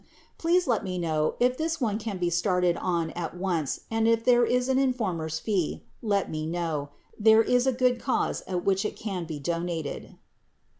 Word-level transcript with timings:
Please 0.39 0.65
let 0.65 0.83
me 0.83 0.97
know 0.97 1.35
if 1.39 1.57
this 1.59 1.79
one 1.79 1.99
can 1.99 2.17
be 2.17 2.31
started 2.31 2.75
on 2.77 3.11
at 3.11 3.37
once 3.37 3.81
and 3.91 4.07
if 4.07 4.23
there 4.25 4.43
is 4.43 4.67
an 4.67 4.79
informer's 4.79 5.37
fee, 5.37 5.83
let 6.01 6.27
me 6.27 6.43
know. 6.43 6.89
There 7.19 7.43
is 7.43 7.67
a 7.67 7.71
good 7.71 7.99
cause 7.99 8.41
at 8.47 8.65
which 8.65 8.83
it 8.83 8.95
can 8.95 9.25
be 9.25 9.37
donated." 9.37 10.15